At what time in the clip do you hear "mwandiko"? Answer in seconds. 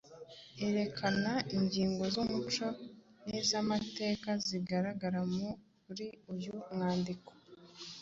6.73-7.31